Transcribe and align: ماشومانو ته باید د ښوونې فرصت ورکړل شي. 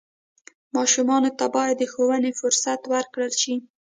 ماشومانو 0.75 1.29
ته 1.39 1.45
باید 1.55 1.75
د 1.79 1.83
ښوونې 1.91 2.31
فرصت 2.39 2.81
ورکړل 2.93 3.31
شي. 3.41 3.55